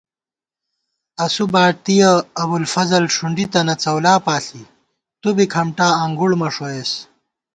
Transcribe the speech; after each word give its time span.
اسُو 1.25 1.45
باتِیَہ 1.53 2.11
ابُوالفضل 2.41 3.03
ݭُنڈی 3.13 3.45
تنہ 3.51 3.75
څؤلا 3.83 4.15
پاݪی، 4.25 4.63
تُو 5.21 5.29
بی 5.35 5.45
کھمٹا 5.53 5.87
انگُوڑ 6.03 6.31
مہ 6.39 6.47
ݭوئیس 6.55 6.91